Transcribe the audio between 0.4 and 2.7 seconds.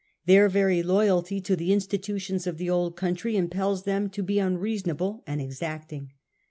very loyalty to the institutions of